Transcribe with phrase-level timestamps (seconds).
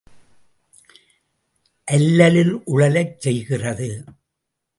[1.87, 3.89] அல்லலில் உழலச் செய்கிறது.